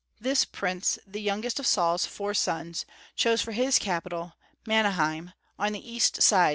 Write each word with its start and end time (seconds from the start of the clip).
This 0.19 0.45
prince, 0.45 0.97
the 1.05 1.21
youngest 1.21 1.59
of 1.59 1.67
Saul's 1.67 2.07
four 2.07 2.33
sons, 2.33 2.87
chose 3.15 3.39
for 3.43 3.51
his 3.51 3.77
capital 3.77 4.33
Mahanaim, 4.65 5.33
on 5.59 5.73
the 5.73 5.91
east 5.91 6.17
of 6.17 6.23
the 6.27 6.35
Jordan. 6.35 6.49